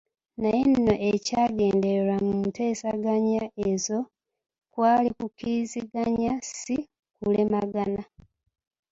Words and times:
Naye 0.41 0.61
nno 0.71 0.93
ekyagendererwa 1.11 2.15
mu 2.27 2.35
nteeseganya 2.47 3.43
ezo 3.69 3.97
kwali 4.73 5.09
kukkiriziganya 5.17 6.33
si 6.59 6.77
kulemagana. 7.15 8.03